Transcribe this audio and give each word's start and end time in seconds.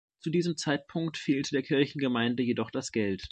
Zu 0.19 0.31
diesem 0.31 0.57
Zeitpunkt 0.57 1.15
fehlte 1.15 1.51
der 1.51 1.61
Kirchengemeinde 1.61 2.41
jedoch 2.41 2.71
das 2.71 2.91
Geld. 2.91 3.19